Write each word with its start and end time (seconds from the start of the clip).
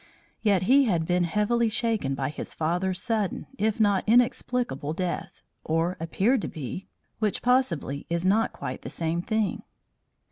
Yet 0.41 0.63
he 0.63 0.85
had 0.85 1.05
been 1.05 1.25
heavily 1.25 1.69
shaken 1.69 2.15
by 2.15 2.29
his 2.29 2.55
father's 2.55 2.99
sudden 2.99 3.45
if 3.59 3.79
not 3.79 4.03
inexplicable 4.07 4.93
death, 4.93 5.43
or 5.63 5.95
appeared 5.99 6.41
to 6.41 6.47
be, 6.47 6.87
which 7.19 7.43
possibly 7.43 8.07
is 8.09 8.25
not 8.25 8.51
quite 8.51 8.81
the 8.81 8.89
same 8.89 9.21
thing. 9.21 9.61